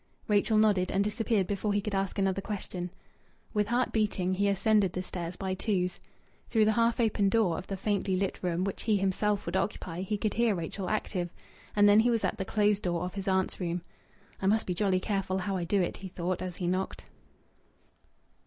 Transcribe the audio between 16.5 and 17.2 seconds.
he knocked.